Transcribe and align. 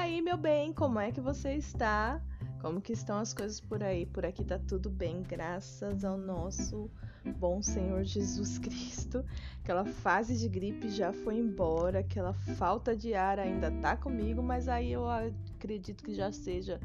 aí, 0.00 0.22
meu 0.22 0.38
bem, 0.38 0.72
como 0.72 0.98
é 0.98 1.12
que 1.12 1.20
você 1.20 1.52
está? 1.52 2.22
Como 2.62 2.80
que 2.80 2.94
estão 2.94 3.18
as 3.18 3.34
coisas 3.34 3.60
por 3.60 3.82
aí? 3.82 4.06
Por 4.06 4.24
aqui 4.24 4.42
tá 4.42 4.58
tudo 4.58 4.88
bem, 4.88 5.22
graças 5.22 6.06
ao 6.06 6.16
nosso 6.16 6.90
bom 7.38 7.62
Senhor 7.62 8.02
Jesus 8.02 8.56
Cristo. 8.60 9.22
Aquela 9.62 9.84
fase 9.84 10.38
de 10.38 10.48
gripe 10.48 10.88
já 10.88 11.12
foi 11.12 11.36
embora, 11.36 11.98
aquela 11.98 12.32
falta 12.32 12.96
de 12.96 13.12
ar 13.12 13.38
ainda 13.38 13.70
tá 13.82 13.94
comigo, 13.94 14.42
mas 14.42 14.68
aí 14.68 14.90
eu 14.90 15.06
acredito 15.06 16.02
que 16.02 16.14
já 16.14 16.32
seja 16.32 16.80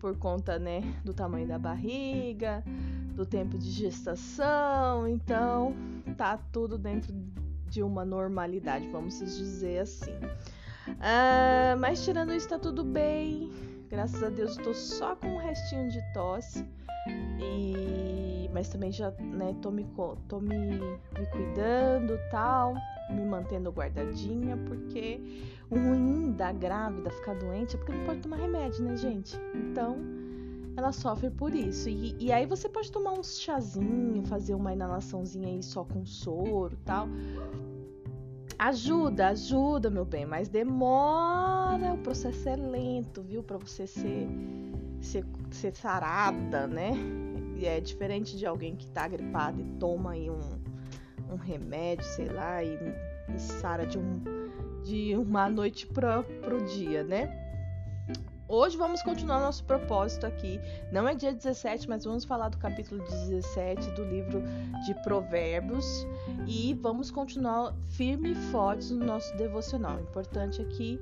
por 0.00 0.18
conta, 0.18 0.58
né, 0.58 0.80
do 1.04 1.14
tamanho 1.14 1.46
da 1.46 1.60
barriga, 1.60 2.64
do 3.14 3.24
tempo 3.24 3.56
de 3.56 3.70
gestação, 3.70 5.06
então 5.06 5.72
tá 6.16 6.36
tudo 6.50 6.76
dentro 6.76 7.14
de 7.68 7.80
uma 7.80 8.04
normalidade, 8.04 8.88
vamos 8.88 9.20
dizer 9.20 9.78
assim. 9.78 10.18
Ah, 11.00 11.76
mas 11.78 12.04
tirando 12.04 12.32
isso, 12.32 12.48
tá 12.48 12.58
tudo 12.58 12.84
bem. 12.84 13.50
Graças 13.88 14.22
a 14.22 14.28
Deus, 14.28 14.56
tô 14.56 14.74
só 14.74 15.14
com 15.16 15.28
um 15.28 15.38
restinho 15.38 15.88
de 15.90 16.00
tosse. 16.12 16.64
E... 17.40 18.48
Mas 18.52 18.68
também 18.68 18.90
já, 18.90 19.10
né, 19.20 19.54
tô 19.60 19.70
me, 19.70 19.86
tô 20.28 20.40
me, 20.40 20.56
me 20.56 21.26
cuidando 21.30 22.18
tal, 22.30 22.74
me 23.10 23.22
mantendo 23.22 23.70
guardadinha, 23.70 24.56
porque 24.66 25.20
o 25.68 25.74
ruim 25.74 26.32
da 26.32 26.52
grávida 26.52 27.10
ficar 27.10 27.34
doente 27.34 27.76
é 27.76 27.78
porque 27.78 27.92
não 27.92 28.06
pode 28.06 28.20
tomar 28.20 28.36
remédio, 28.36 28.82
né, 28.82 28.96
gente? 28.96 29.36
Então, 29.54 29.98
ela 30.76 30.90
sofre 30.90 31.30
por 31.30 31.54
isso. 31.54 31.88
E, 31.88 32.16
e 32.18 32.32
aí 32.32 32.46
você 32.46 32.68
pode 32.68 32.90
tomar 32.90 33.12
uns 33.12 33.38
chazinho, 33.38 34.24
fazer 34.24 34.54
uma 34.54 34.72
inalaçãozinha 34.72 35.48
aí 35.48 35.62
só 35.62 35.84
com 35.84 36.04
soro 36.06 36.76
tal. 36.84 37.08
Ajuda, 38.58 39.28
ajuda, 39.28 39.90
meu 39.90 40.06
bem, 40.06 40.24
mas 40.24 40.48
demora, 40.48 41.92
o 41.92 41.98
processo 41.98 42.48
é 42.48 42.56
lento, 42.56 43.20
viu? 43.20 43.42
Para 43.42 43.58
você 43.58 43.86
ser, 43.86 44.26
ser, 44.98 45.26
ser 45.50 45.74
sarada, 45.74 46.66
né? 46.66 46.92
E 47.54 47.66
é 47.66 47.80
diferente 47.80 48.36
de 48.36 48.46
alguém 48.46 48.74
que 48.74 48.86
tá 48.88 49.06
gripado 49.06 49.60
e 49.60 49.64
toma 49.78 50.12
aí 50.12 50.30
um, 50.30 50.40
um 51.30 51.36
remédio, 51.36 52.04
sei 52.04 52.28
lá, 52.30 52.64
e, 52.64 52.78
e 53.34 53.38
sara 53.38 53.86
de, 53.86 53.98
um, 53.98 54.22
de 54.82 55.14
uma 55.16 55.50
noite 55.50 55.86
pro, 55.86 56.24
pro 56.40 56.64
dia, 56.64 57.04
né? 57.04 57.45
Hoje 58.48 58.76
vamos 58.76 59.02
continuar 59.02 59.40
nosso 59.40 59.64
propósito 59.64 60.24
aqui. 60.24 60.60
Não 60.92 61.08
é 61.08 61.16
dia 61.16 61.32
17, 61.32 61.88
mas 61.88 62.04
vamos 62.04 62.24
falar 62.24 62.48
do 62.48 62.58
capítulo 62.58 63.02
17 63.02 63.90
do 63.90 64.04
livro 64.04 64.40
de 64.84 64.94
Provérbios 65.02 66.06
e 66.46 66.72
vamos 66.74 67.10
continuar 67.10 67.74
firme 67.96 68.30
e 68.30 68.34
fortes 68.36 68.92
no 68.92 69.04
nosso 69.04 69.36
devocional. 69.36 69.98
Importante 69.98 70.62
aqui, 70.62 71.00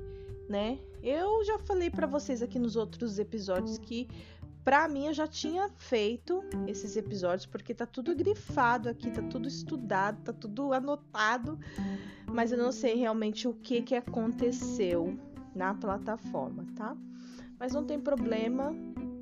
né? 0.49 0.79
Eu 1.03 1.45
já 1.45 1.59
falei 1.59 1.91
para 1.91 2.07
vocês 2.07 2.41
aqui 2.41 2.57
nos 2.57 2.75
outros 2.75 3.19
episódios 3.19 3.77
que 3.77 4.09
para 4.63 4.87
mim 4.87 5.05
eu 5.05 5.13
já 5.13 5.27
tinha 5.27 5.69
feito 5.77 6.43
esses 6.65 6.97
episódios 6.97 7.45
porque 7.45 7.75
tá 7.75 7.85
tudo 7.85 8.15
grifado 8.15 8.89
aqui, 8.89 9.11
tá 9.11 9.21
tudo 9.21 9.47
estudado, 9.47 10.19
tá 10.23 10.33
tudo 10.33 10.73
anotado, 10.73 11.59
mas 12.25 12.51
eu 12.51 12.57
não 12.57 12.71
sei 12.71 12.95
realmente 12.95 13.47
o 13.47 13.53
que 13.53 13.83
que 13.83 13.93
aconteceu 13.93 15.15
na 15.53 15.75
plataforma, 15.75 16.65
tá? 16.75 16.97
Mas 17.59 17.73
não 17.73 17.85
tem 17.85 17.99
problema, 17.99 18.73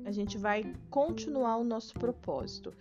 a 0.04 0.10
gente 0.10 0.36
vai 0.36 0.64
continuar 0.90 1.56
o 1.56 1.64
nosso 1.64 1.94
propósito. 1.94 2.72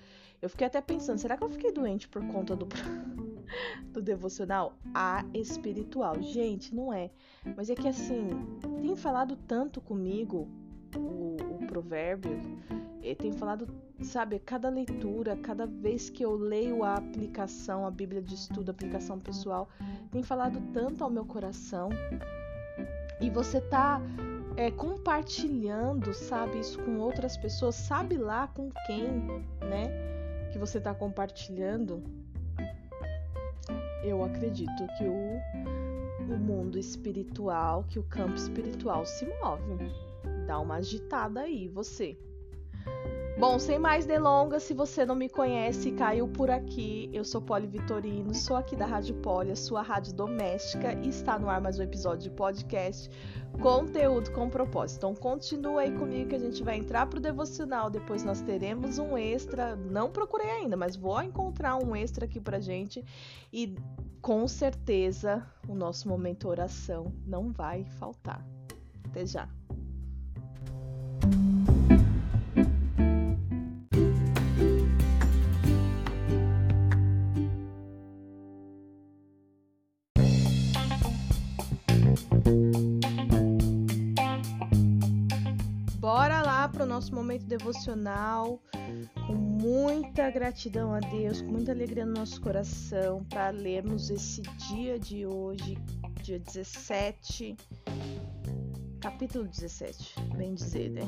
Eu 0.42 0.50
fiquei 0.50 0.68
até 0.68 0.82
pensando, 0.82 1.20
será 1.20 1.38
que 1.38 1.44
eu 1.44 1.50
fiquei 1.50 1.72
doente 1.72 2.08
por 2.08 2.26
conta 2.28 2.56
do, 2.56 2.68
do 3.94 4.02
devocional? 4.02 4.73
A 4.94 5.23
espiritual. 5.34 6.22
Gente, 6.22 6.76
não 6.76 6.92
é. 6.92 7.12
Mas 7.56 7.70
é 7.70 7.76
que 7.76 7.88
assim, 7.88 8.28
tem 8.82 8.95
falado 8.95 9.38
tanto 9.48 9.80
comigo 9.80 10.50
o, 10.98 11.38
o 11.64 11.67
provérbio, 11.67 12.42
tem 13.17 13.32
falado, 13.32 13.67
sabe, 14.02 14.39
cada 14.39 14.70
leitura, 14.70 15.36
cada 15.36 15.66
vez 15.66 16.10
que 16.10 16.23
eu 16.23 16.36
leio 16.36 16.83
a 16.83 16.95
aplicação, 16.95 17.86
a 17.86 17.92
Bíblia 17.92 18.22
de 18.22 18.36
estudo, 18.36 18.70
a 18.70 18.72
aplicação 18.72 19.20
pessoal, 19.20 19.70
tem 20.11 20.23
falado 20.23 20.61
tanto 20.73 21.04
ao 21.04 21.10
meu 21.10 21.26
coração. 21.26 21.89
E 23.20 23.30
você 23.30 23.60
tá 23.60 24.02
é, 24.55 24.69
compartilhando, 24.71 26.14
sabe, 26.14 26.59
isso 26.59 26.80
com 26.80 26.99
outras 26.99 27.37
pessoas, 27.37 27.75
sabe 27.75 28.17
lá 28.17 28.47
com 28.47 28.69
quem, 28.86 29.08
né, 29.61 29.89
que 30.52 30.59
você 30.59 30.77
está 30.77 30.93
compartilhando, 30.93 32.03
eu 34.03 34.23
acredito 34.23 34.87
que 34.97 35.05
o, 35.05 36.33
o 36.33 36.37
mundo 36.37 36.77
espiritual, 36.77 37.86
que 37.89 37.97
o 37.97 38.03
campo 38.03 38.36
espiritual 38.36 39.05
se 39.05 39.25
move. 39.25 39.91
Dá 40.45 40.59
uma 40.59 40.75
agitada 40.75 41.41
aí, 41.41 41.67
você. 41.70 42.17
Bom, 43.36 43.58
sem 43.58 43.80
mais 43.80 44.05
delongas, 44.05 44.61
se 44.61 44.76
você 44.76 45.04
não 45.05 45.16
me 45.16 45.27
conhece, 45.27 45.92
caiu 45.92 46.27
por 46.27 46.52
aqui. 46.52 47.10
Eu 47.11 47.26
sou 47.26 47.42
Poli 47.42 47.66
Vitorino, 47.66 48.33
sou 48.33 48.55
aqui 48.55 48.76
da 48.76 48.86
Rádio 48.86 49.16
Poli, 49.16 49.52
a 49.52 49.55
sua 49.55 49.82
rádio 49.82 50.14
doméstica, 50.14 50.94
e 50.94 51.10
está 51.10 51.39
no 51.39 51.49
ar 51.49 51.60
mais 51.60 51.80
um 51.80 51.82
episódio 51.82 52.30
de 52.30 52.36
podcast 52.36 53.10
conteúdo 53.60 54.32
com 54.32 54.49
propósito. 54.49 54.98
Então 54.98 55.16
continua 55.16 55.82
aí 55.82 55.92
comigo 55.92 56.30
que 56.30 56.36
a 56.36 56.39
gente 56.39 56.64
vai 56.64 56.77
entrar 56.77 57.08
pro 57.08 57.20
devocional, 57.20 57.89
depois 57.89 58.23
nós 58.23 58.39
teremos 58.42 58.99
um 58.99 59.17
extra, 59.17 59.76
não 59.76 60.11
procurei 60.11 60.50
ainda, 60.50 60.77
mas 60.77 60.95
vou 60.95 61.20
encontrar 61.21 61.76
um 61.77 61.95
extra 61.95 62.26
aqui 62.26 62.39
pra 62.39 62.60
gente 62.60 63.04
e 63.52 63.76
com 64.21 64.48
certeza 64.48 65.44
o 65.67 65.73
nosso 65.73 66.08
momento 66.08 66.48
oração 66.48 67.11
não 67.26 67.52
vai 67.52 67.83
faltar. 67.83 68.45
Até 69.05 69.26
já. 69.26 69.50
Nosso 87.14 87.16
momento 87.16 87.46
devocional 87.46 88.60
com 89.28 89.34
muita 89.36 90.30
gratidão 90.32 90.94
a 90.94 91.00
Deus, 91.00 91.42
com 91.42 91.52
muita 91.52 91.72
alegria 91.72 92.06
no 92.06 92.14
nosso 92.14 92.42
coração 92.42 93.24
para 93.26 93.52
lermos 93.52 94.10
esse 94.10 94.42
dia 94.42 94.98
de 94.98 95.26
hoje, 95.26 95.78
dia 96.24 96.40
17, 96.40 97.56
capítulo 99.00 99.46
17, 99.48 100.16
bem 100.36 100.56
dizer, 100.56 100.90
né? 100.90 101.04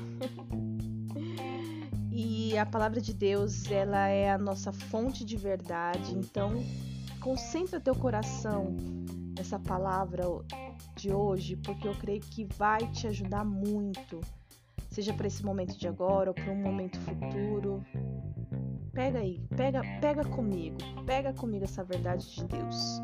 e 2.11 2.55
a 2.55 2.65
palavra 2.65 3.01
de 3.01 3.13
Deus, 3.13 3.69
ela 3.71 4.07
é 4.07 4.29
a 4.29 4.37
nossa 4.37 4.71
fonte 4.71 5.25
de 5.25 5.35
verdade, 5.35 6.13
então 6.15 6.63
concentra 7.19 7.79
teu 7.79 7.95
coração 7.95 8.75
nessa 9.35 9.57
palavra 9.57 10.23
de 10.95 11.11
hoje, 11.11 11.55
porque 11.55 11.87
eu 11.87 11.95
creio 11.95 12.21
que 12.21 12.45
vai 12.45 12.87
te 12.91 13.07
ajudar 13.07 13.43
muito 13.43 14.21
seja 14.95 15.13
para 15.13 15.27
esse 15.27 15.43
momento 15.43 15.77
de 15.77 15.89
agora 15.89 16.29
ou 16.29 16.33
para 16.33 16.49
um 16.53 16.55
momento 16.55 16.97
futuro. 17.01 17.85
Pega 18.93 19.19
aí, 19.19 19.41
pega, 19.57 19.81
pega 19.99 20.23
comigo, 20.23 20.77
pega 21.05 21.33
comigo 21.33 21.65
essa 21.65 21.83
verdade 21.83 22.33
de 22.33 22.45
Deus. 22.45 23.01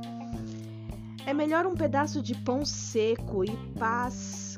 É 1.25 1.33
melhor 1.33 1.67
um 1.67 1.75
pedaço 1.75 2.21
de 2.21 2.33
pão 2.33 2.63
seco 2.63 3.43
e 3.43 3.51
paz 3.77 4.57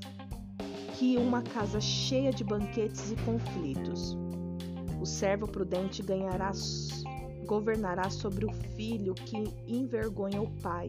que 0.94 1.18
uma 1.18 1.42
casa 1.42 1.82
cheia 1.82 2.32
de 2.32 2.44
banquetes 2.44 3.12
e 3.12 3.16
conflitos. 3.26 4.16
O 5.02 5.06
servo 5.06 5.48
prudente 5.48 6.04
ganhará, 6.04 6.52
governará 7.48 8.12
sobre 8.12 8.46
o 8.46 8.54
filho 8.76 9.16
que 9.16 9.38
envergonha 9.68 10.40
o 10.40 10.52
pai 10.62 10.88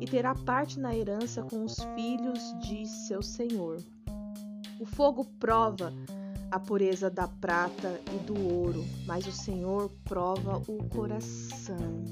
e 0.00 0.06
terá 0.06 0.34
parte 0.34 0.80
na 0.80 0.94
herança 0.94 1.40
com 1.44 1.64
os 1.64 1.76
filhos 1.94 2.52
de 2.58 2.84
seu 2.84 3.22
senhor. 3.22 3.78
O 4.84 4.86
fogo 4.86 5.24
prova 5.40 5.94
a 6.50 6.60
pureza 6.60 7.08
da 7.08 7.26
prata 7.26 7.98
e 8.14 8.18
do 8.18 8.38
ouro, 8.38 8.84
mas 9.06 9.26
o 9.26 9.32
Senhor 9.32 9.90
prova 10.04 10.58
o 10.68 10.84
coração. 10.90 12.04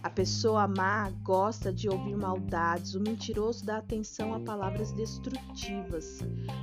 A 0.00 0.08
pessoa 0.08 0.68
má 0.68 1.10
gosta 1.24 1.72
de 1.72 1.88
ouvir 1.88 2.16
maldades, 2.16 2.94
o 2.94 3.00
mentiroso 3.00 3.66
dá 3.66 3.78
atenção 3.78 4.32
a 4.32 4.38
palavras 4.38 4.92
destrutivas. 4.92 6.20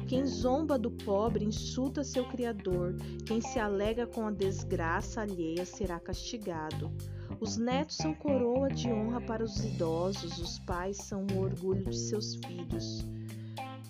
Quem 0.08 0.26
zomba 0.26 0.80
do 0.80 0.90
pobre 0.90 1.44
insulta 1.44 2.02
seu 2.02 2.24
Criador, 2.30 2.96
quem 3.26 3.42
se 3.42 3.60
alega 3.60 4.08
com 4.08 4.26
a 4.26 4.32
desgraça 4.32 5.20
alheia 5.20 5.66
será 5.66 6.00
castigado. 6.00 6.90
Os 7.42 7.58
netos 7.58 7.98
são 7.98 8.14
coroa 8.14 8.70
de 8.70 8.90
honra 8.90 9.20
para 9.20 9.44
os 9.44 9.58
idosos, 9.66 10.40
os 10.40 10.60
pais 10.60 10.96
são 10.96 11.28
o 11.34 11.40
orgulho 11.42 11.84
de 11.90 12.00
seus 12.00 12.36
filhos. 12.36 13.06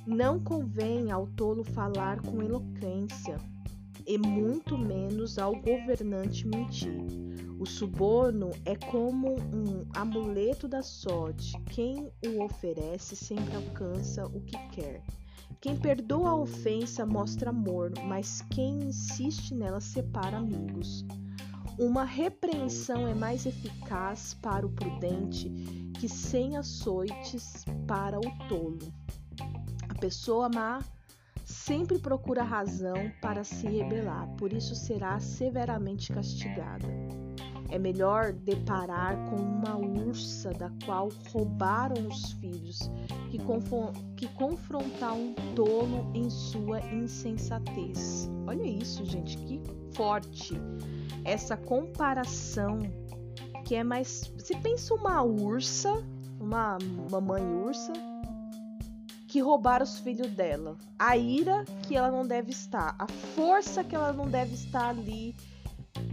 Não 0.09 0.39
convém 0.39 1.11
ao 1.11 1.27
tolo 1.27 1.63
falar 1.63 2.19
com 2.21 2.41
eloquência, 2.41 3.38
e 4.07 4.17
muito 4.17 4.75
menos 4.75 5.38
ao 5.38 5.53
governante 5.53 6.47
mentir. 6.47 7.06
O 7.59 7.65
suborno 7.67 8.50
é 8.65 8.75
como 8.75 9.35
um 9.35 9.85
amuleto 9.94 10.67
da 10.67 10.81
sorte. 10.81 11.56
Quem 11.69 12.11
o 12.25 12.44
oferece 12.44 13.15
sempre 13.15 13.56
alcança 13.56 14.25
o 14.25 14.41
que 14.41 14.57
quer. 14.69 15.03
Quem 15.61 15.77
perdoa 15.77 16.31
a 16.31 16.35
ofensa 16.35 17.06
mostra 17.06 17.51
amor, 17.51 17.91
mas 18.07 18.41
quem 18.50 18.79
insiste 18.85 19.53
nela 19.53 19.79
separa 19.79 20.38
amigos. 20.38 21.06
Uma 21.77 22.03
repreensão 22.03 23.07
é 23.07 23.13
mais 23.13 23.45
eficaz 23.45 24.33
para 24.33 24.65
o 24.65 24.71
prudente 24.71 25.50
que 26.00 26.09
cem 26.09 26.57
açoites 26.57 27.63
para 27.85 28.17
o 28.17 28.47
tolo. 28.47 28.79
Pessoa 30.00 30.50
má 30.50 30.80
sempre 31.44 32.00
procura 32.00 32.44
razão 32.44 33.12
para 33.22 33.44
se 33.44 33.68
rebelar, 33.68 34.28
por 34.38 34.54
isso 34.54 34.75
será 34.75 35.19
severamente 35.19 36.13
castigada. 36.13 36.88
É 37.69 37.78
melhor 37.78 38.31
deparar 38.34 39.16
com 39.30 39.36
uma 39.36 39.78
ursa 39.78 40.51
da 40.51 40.72
qual 40.86 41.10
roubaram 41.31 42.07
os 42.07 42.31
filhos 42.34 42.80
que, 43.30 43.38
que 44.16 44.28
confrontar 44.36 45.13
um 45.13 45.34
tolo 45.56 46.10
em 46.16 46.30
sua 46.30 46.80
insensatez. 46.80 48.30
Olha 48.48 48.63
isso, 48.63 49.06
gente, 49.06 49.38
que 49.38 49.62
forte 49.94 50.54
essa 51.24 51.56
comparação 51.57 52.80
que 53.66 53.75
é 53.75 53.84
mais. 53.84 54.31
Se 54.38 54.56
pensa 54.57 54.95
uma 54.95 55.22
ursa, 55.22 55.92
uma 56.40 56.78
mamãe 57.12 57.44
ursa, 57.44 57.94
que 59.30 59.40
roubaram 59.42 59.84
os 59.84 60.00
filhos 60.00 60.31
dela, 60.31 60.76
a 60.98 61.16
ira 61.16 61.64
que 61.88 61.96
ela 61.96 62.10
não 62.10 62.26
deve 62.26 62.50
estar, 62.50 62.96
a 62.98 63.08
força 63.08 63.84
que 63.84 63.96
ela 63.96 64.12
não 64.12 64.28
deve 64.28 64.56
estar 64.56 64.90
ali 64.90 65.36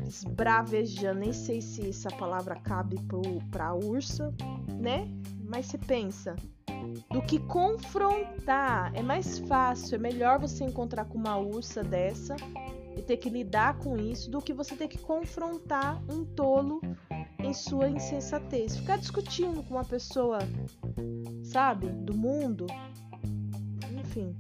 esbravejando, 0.06 1.20
nem 1.20 1.32
sei 1.32 1.62
se 1.62 1.88
essa 1.88 2.10
palavra 2.10 2.56
cabe 2.56 2.96
para 3.50 3.68
a 3.68 3.74
ursa, 3.74 4.34
né? 4.78 5.08
Mas 5.42 5.64
você 5.64 5.78
pensa, 5.78 6.36
do 7.10 7.22
que 7.22 7.38
confrontar, 7.38 8.94
é 8.94 9.02
mais 9.02 9.38
fácil, 9.38 9.94
é 9.94 9.98
melhor 9.98 10.38
você 10.38 10.64
encontrar 10.64 11.06
com 11.06 11.16
uma 11.16 11.38
ursa 11.38 11.82
dessa 11.82 12.36
e 12.96 13.02
ter 13.02 13.16
que 13.16 13.30
lidar 13.30 13.78
com 13.78 13.96
isso 13.96 14.30
do 14.30 14.42
que 14.42 14.52
você 14.52 14.76
ter 14.76 14.88
que 14.88 14.98
confrontar 14.98 16.02
um 16.12 16.22
tolo 16.22 16.82
em 17.38 17.54
sua 17.54 17.88
insensatez. 17.88 18.76
Ficar 18.76 18.98
discutindo 18.98 19.62
com 19.62 19.74
uma 19.74 19.84
pessoa, 19.84 20.38
sabe, 21.42 21.88
do 21.88 22.14
mundo. 22.14 22.66
Enfim. 24.16 24.34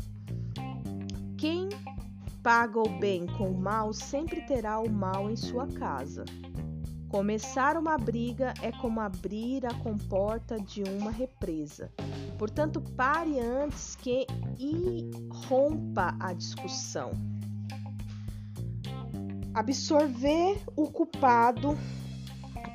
Quem 1.36 1.68
paga 2.42 2.80
o 2.80 2.98
bem 2.98 3.26
com 3.26 3.50
o 3.50 3.60
mal 3.60 3.92
sempre 3.92 4.40
terá 4.46 4.80
o 4.80 4.90
mal 4.90 5.30
em 5.30 5.36
sua 5.36 5.66
casa. 5.66 6.24
Começar 7.10 7.76
uma 7.76 7.98
briga 7.98 8.54
é 8.62 8.72
como 8.72 9.00
abrir 9.00 9.66
a 9.66 9.74
comporta 9.74 10.58
de 10.58 10.82
uma 10.82 11.10
represa. 11.10 11.92
Portanto, 12.38 12.80
pare 12.96 13.38
antes 13.38 13.96
que 13.96 14.26
irrompa 14.58 16.16
a 16.18 16.32
discussão. 16.32 17.12
Absorver 19.52 20.58
o 20.74 20.90
culpado 20.90 21.76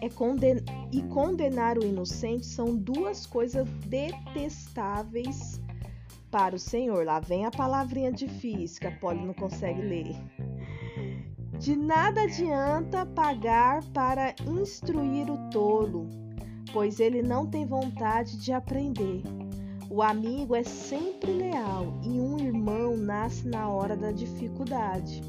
é 0.02 0.10
conden 0.10 0.58
e 0.92 1.02
condenar 1.04 1.78
o 1.78 1.84
inocente 1.84 2.46
são 2.46 2.76
duas 2.76 3.26
coisas 3.26 3.68
detestáveis 3.88 5.61
para 6.32 6.56
o 6.56 6.60
Senhor. 6.60 7.06
Lá 7.06 7.20
vem 7.20 7.46
a 7.46 7.52
palavrinha 7.52 8.12
difícil 8.12 8.80
que 8.80 8.88
a 8.88 8.92
Polly 8.92 9.24
não 9.24 9.34
consegue 9.34 9.82
ler. 9.82 10.16
De 11.60 11.76
nada 11.76 12.24
adianta 12.24 13.06
pagar 13.06 13.84
para 13.94 14.34
instruir 14.48 15.30
o 15.30 15.38
tolo, 15.52 16.10
pois 16.74 17.00
ele 17.00 17.22
não 17.22 17.46
tem 17.46 17.68
vontade 17.68 18.42
de 18.42 18.52
aprender. 18.52 19.22
O 19.88 20.02
amigo 20.02 20.56
é 20.56 20.64
sempre 20.64 21.32
leal 21.34 22.00
e 22.02 22.20
um 22.20 22.40
irmão 22.40 22.96
nasce 22.96 23.48
na 23.48 23.70
hora 23.70 23.96
da 23.96 24.12
dificuldade. 24.12 25.22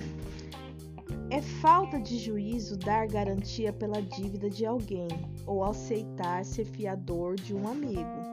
É 1.29 1.43
falta 1.43 1.99
de 2.01 2.17
juízo 2.17 2.79
dar 2.79 3.07
garantia 3.09 3.73
pela 3.73 4.01
dívida 4.01 4.49
de 4.49 4.65
alguém 4.65 5.09
ou 5.47 5.65
aceitar 5.65 6.45
ser 6.45 6.65
fiador 6.65 7.35
de 7.35 7.55
um 7.55 7.67
amigo. 7.67 8.32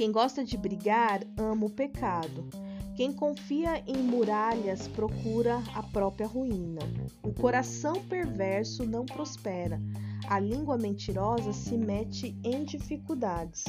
Quem 0.00 0.10
gosta 0.10 0.42
de 0.42 0.56
brigar 0.56 1.20
ama 1.36 1.66
o 1.66 1.70
pecado. 1.70 2.48
Quem 2.96 3.12
confia 3.12 3.84
em 3.86 3.98
muralhas 3.98 4.88
procura 4.88 5.62
a 5.74 5.82
própria 5.82 6.26
ruína. 6.26 6.80
O 7.22 7.34
coração 7.34 7.92
perverso 8.08 8.86
não 8.86 9.04
prospera. 9.04 9.78
A 10.26 10.38
língua 10.38 10.78
mentirosa 10.78 11.52
se 11.52 11.76
mete 11.76 12.34
em 12.42 12.64
dificuldades. 12.64 13.62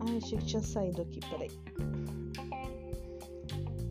Ai, 0.00 0.16
achei 0.16 0.38
que 0.38 0.44
tinha 0.44 0.62
saído 0.62 1.02
aqui, 1.02 1.20
peraí. 1.20 1.50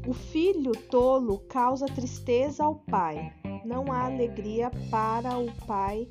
O 0.05 0.11
filho 0.11 0.73
tolo 0.91 1.39
causa 1.47 1.85
tristeza 1.85 2.65
ao 2.65 2.75
pai. 2.75 3.31
Não 3.63 3.89
há 3.89 4.03
alegria 4.03 4.69
para 4.91 5.37
o 5.37 5.49
pai 5.65 6.09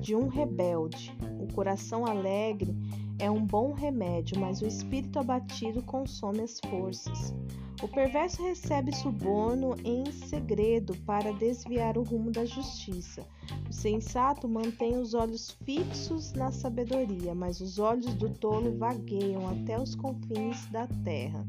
de 0.00 0.16
um 0.16 0.26
rebelde. 0.26 1.14
O 1.40 1.52
coração 1.54 2.04
alegre 2.04 2.76
é 3.18 3.30
um 3.30 3.44
bom 3.44 3.72
remédio, 3.72 4.38
mas 4.38 4.60
o 4.60 4.66
espírito 4.66 5.18
abatido 5.18 5.82
consome 5.82 6.40
as 6.40 6.60
forças. 6.68 7.34
O 7.82 7.88
perverso 7.88 8.42
recebe 8.42 8.94
suborno 8.94 9.74
em 9.82 10.12
segredo 10.12 10.94
para 11.06 11.32
desviar 11.32 11.96
o 11.96 12.02
rumo 12.02 12.30
da 12.30 12.44
justiça. 12.44 13.26
O 13.70 13.72
sensato 13.72 14.46
mantém 14.46 14.98
os 14.98 15.14
olhos 15.14 15.50
fixos 15.64 16.34
na 16.34 16.52
sabedoria, 16.52 17.34
mas 17.34 17.60
os 17.60 17.78
olhos 17.78 18.14
do 18.14 18.28
tolo 18.28 18.76
vagueiam 18.76 19.48
até 19.48 19.80
os 19.80 19.94
confins 19.94 20.66
da 20.66 20.86
terra. 21.04 21.42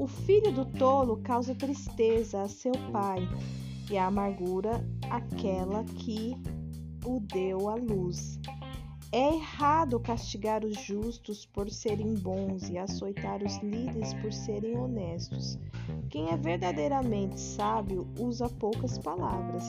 O 0.00 0.08
filho 0.08 0.50
do 0.50 0.64
tolo 0.64 1.18
causa 1.18 1.54
tristeza 1.54 2.42
a 2.42 2.48
seu 2.48 2.72
pai, 2.90 3.20
e 3.88 3.96
a 3.96 4.06
amargura 4.06 4.84
àquela 5.08 5.84
que 5.84 6.36
o 7.04 7.20
deu 7.20 7.68
à 7.68 7.76
luz. 7.76 8.40
É 9.14 9.34
errado 9.34 10.00
castigar 10.00 10.64
os 10.64 10.74
justos 10.80 11.44
por 11.44 11.68
serem 11.68 12.14
bons 12.14 12.70
e 12.70 12.78
açoitar 12.78 13.42
os 13.44 13.58
líderes 13.58 14.14
por 14.14 14.32
serem 14.32 14.74
honestos. 14.78 15.58
Quem 16.08 16.30
é 16.30 16.36
verdadeiramente 16.38 17.38
sábio 17.38 18.08
usa 18.18 18.48
poucas 18.48 18.96
palavras. 18.96 19.64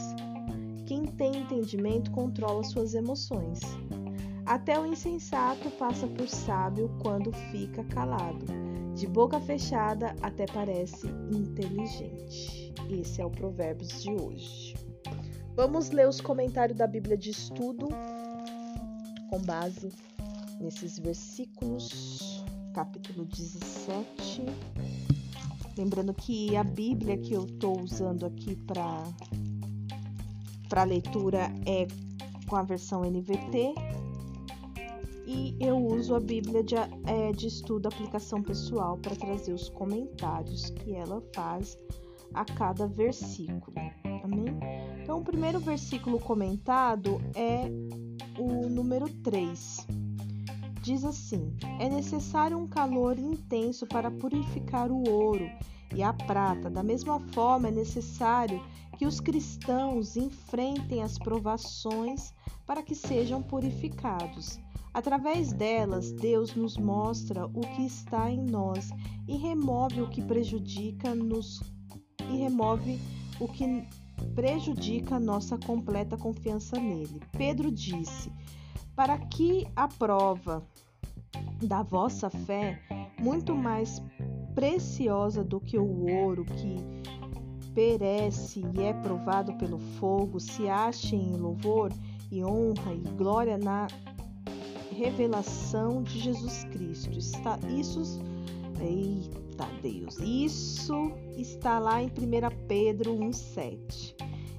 Quem 0.86 1.06
tem 1.06 1.42
entendimento 1.42 2.10
controla 2.12 2.64
suas 2.64 2.94
emoções. 2.94 3.60
Até 4.46 4.80
o 4.80 4.86
insensato 4.86 5.70
passa 5.72 6.08
por 6.08 6.30
sábio 6.30 6.90
quando 7.02 7.34
fica 7.52 7.84
calado. 7.84 8.46
De 8.96 9.06
boca 9.08 9.42
fechada 9.42 10.16
até 10.22 10.46
parece 10.46 11.08
inteligente. 11.30 12.74
Esse 12.90 13.22
é 13.22 13.26
o 13.26 13.30
Provérbios 13.30 14.04
de 14.04 14.10
hoje. 14.10 14.74
Vamos 15.54 15.90
ler 15.90 16.08
os 16.08 16.22
comentários 16.22 16.78
da 16.78 16.88
Bíblia 16.88 17.18
de 17.18 17.30
estudo 17.30 17.90
com 19.34 19.42
base 19.42 19.92
nesses 20.62 21.00
versículos, 21.00 22.46
capítulo 22.72 23.26
17. 23.26 24.44
Lembrando 25.76 26.14
que 26.14 26.56
a 26.56 26.64
Bíblia 26.64 27.18
que 27.18 27.34
eu 27.34 27.46
estou 27.46 27.82
usando 27.82 28.28
aqui 28.28 28.56
para 28.56 29.04
para 30.70 30.84
leitura 30.84 31.52
é 31.66 31.88
com 32.48 32.56
a 32.56 32.62
versão 32.62 33.02
NVT 33.02 33.74
e 35.26 35.58
eu 35.60 35.84
uso 35.84 36.14
a 36.14 36.20
Bíblia 36.20 36.64
de, 36.64 36.76
é, 36.76 37.32
de 37.32 37.48
estudo 37.48 37.88
aplicação 37.88 38.40
pessoal 38.44 39.00
para 39.00 39.16
trazer 39.16 39.52
os 39.52 39.68
comentários 39.68 40.70
que 40.70 40.94
ela 40.94 41.24
faz 41.34 41.76
a 42.34 42.46
cada 42.46 42.88
versículo. 42.88 43.76
Amém? 44.24 44.60
Então, 45.02 45.20
o 45.20 45.24
primeiro 45.24 45.60
versículo 45.60 46.20
comentado 46.20 47.22
é 47.36 47.70
o 48.40 48.70
número 48.70 49.10
3. 49.22 49.88
Diz 50.82 51.04
assim: 51.04 51.56
É 51.80 51.90
necessário 51.90 52.58
um 52.58 52.68
calor 52.68 53.18
intenso 53.18 53.86
para 53.86 54.12
purificar 54.12 54.92
o 54.92 55.10
ouro 55.10 55.50
e 55.96 56.02
a 56.02 56.14
prata. 56.14 56.70
Da 56.70 56.84
mesma 56.84 57.20
forma, 57.32 57.68
é 57.68 57.72
necessário 57.72 58.62
que 58.98 59.06
os 59.06 59.20
cristãos 59.20 60.16
enfrentem 60.16 61.02
as 61.02 61.18
provações 61.18 62.34
para 62.66 62.84
que 62.84 62.96
sejam 62.96 63.42
purificados. 63.42 64.60
Através 64.94 65.52
delas, 65.52 66.12
Deus 66.12 66.54
nos 66.56 66.78
mostra 66.78 67.46
o 67.48 67.62
que 67.62 67.86
está 67.86 68.30
em 68.30 68.44
nós 68.44 68.90
e 69.28 69.36
remove 69.38 70.02
o 70.02 70.10
que 70.10 70.22
prejudica 70.22 71.16
nos 71.16 71.62
e 72.32 72.38
remove 72.38 73.00
o 73.40 73.48
que 73.48 73.86
prejudica 74.36 75.20
nossa 75.20 75.58
completa 75.58 76.18
confiança 76.18 76.80
nele. 76.80 77.22
Pedro 77.38 77.72
disse: 77.72 78.32
Para 78.96 79.18
que 79.18 79.68
a 79.76 79.88
prova 79.88 80.66
da 81.62 81.82
vossa 81.82 82.30
fé, 82.30 82.82
muito 83.20 83.56
mais 83.56 84.02
preciosa 84.54 85.44
do 85.44 85.60
que 85.60 85.78
o 85.78 86.10
ouro 86.10 86.46
que 86.46 86.76
perece 87.74 88.62
e 88.76 88.84
é 88.84 88.94
provado 88.94 89.54
pelo 89.56 89.80
fogo, 89.80 90.40
se 90.40 90.70
ache 90.70 91.16
em 91.16 91.36
louvor 91.36 91.92
e 92.32 92.44
honra 92.44 92.94
e 92.94 93.02
glória 93.18 93.58
na 93.58 93.88
revelação 94.96 96.04
de 96.04 96.20
Jesus 96.20 96.64
Cristo. 96.66 97.18
Está, 97.18 97.58
isso, 97.68 98.22
eita 98.80 99.43
Deus, 99.82 100.18
isso 100.20 101.12
está 101.38 101.80
lá 101.80 102.02
em 102.02 102.08
1 102.08 102.12
Pedro 102.68 103.16
1,7. 103.16 104.16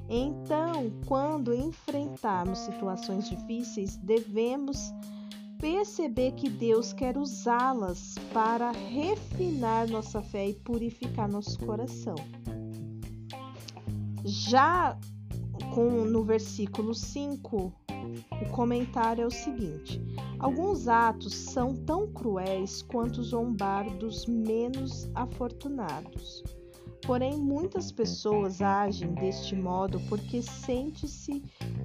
Então, 0.09 0.93
quando 1.07 1.55
enfrentarmos 1.55 2.59
situações 2.59 3.29
difíceis, 3.29 3.97
devemos 3.97 4.93
perceber 5.59 6.33
que 6.33 6.51
Deus 6.51 6.93
quer 6.93 7.17
usá-las 7.17 8.15
para 8.33 8.71
refinar 8.71 9.89
nossa 9.89 10.23
fé 10.23 10.51
e 10.51 10.55
purificar 10.55 11.29
nosso 11.29 11.59
coração. 11.61 12.17
Já 14.25 14.99
com, 15.75 16.05
no 16.05 16.23
versículo 16.23 16.95
5, 16.95 17.73
o 18.43 18.51
comentário 18.51 19.23
é 19.23 19.27
o 19.27 19.31
seguinte: 19.31 20.01
Alguns 20.39 20.89
atos 20.89 21.35
são 21.35 21.75
tão 21.75 22.07
cruéis 22.13 22.83
quanto 22.83 23.23
zombar 23.23 23.89
dos 23.97 24.27
menos 24.27 25.09
afortunados. 25.15 26.43
Porém, 27.07 27.37
muitas 27.37 27.93
pessoas 27.93 28.63
agem 28.63 29.13
deste 29.15 29.55
modo 29.55 30.01
porque 30.09 30.43
sente-se 30.43 31.43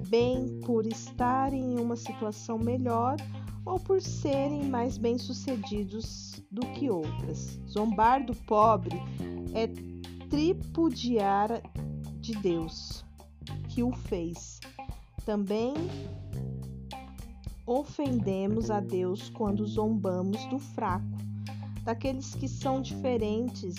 bem 0.08 0.60
por 0.64 0.86
estarem 0.86 1.74
em 1.74 1.78
uma 1.78 1.96
situação 1.96 2.58
melhor 2.58 3.16
ou 3.64 3.78
por 3.78 4.00
serem 4.00 4.64
mais 4.64 4.96
bem-sucedidos 4.96 6.42
do 6.50 6.62
que 6.72 6.90
outras. 6.90 7.60
Zombar 7.68 8.24
do 8.24 8.34
pobre 8.34 8.96
é 9.54 9.66
tripudiar 10.28 11.62
de 12.20 12.34
Deus 12.36 13.04
que 13.68 13.82
o 13.82 13.92
fez. 13.92 14.60
Também 15.30 15.74
ofendemos 17.64 18.68
a 18.68 18.80
Deus 18.80 19.28
quando 19.28 19.64
zombamos 19.64 20.44
do 20.46 20.58
fraco, 20.58 21.06
daqueles 21.84 22.34
que 22.34 22.48
são 22.48 22.82
diferentes 22.82 23.76